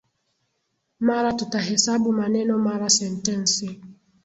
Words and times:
Mara 0.99 1.33
tutahesabu 1.33 2.11
maneno 2.21 2.57
mara 2.57 2.89
sentensi 2.89 3.81